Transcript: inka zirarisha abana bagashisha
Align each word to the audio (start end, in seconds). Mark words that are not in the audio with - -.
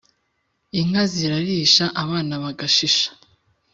inka 0.79 1.03
zirarisha 1.13 1.85
abana 2.03 2.33
bagashisha 2.43 3.09